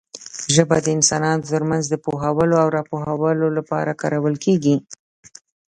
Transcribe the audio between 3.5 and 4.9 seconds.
لپاره کارول کېږي.